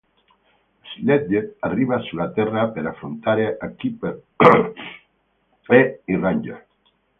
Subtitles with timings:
[0.95, 4.21] Sledge arriva sulla terra per affrontare Keeper
[5.67, 6.65] e i Ranger.